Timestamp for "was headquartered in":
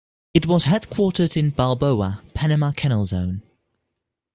0.47-1.51